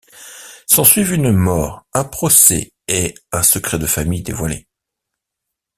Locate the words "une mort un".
1.13-2.03